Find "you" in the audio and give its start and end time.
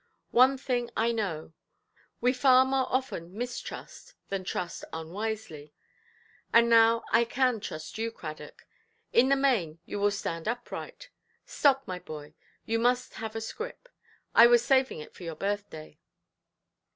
7.99-8.11, 9.85-9.99, 12.65-12.79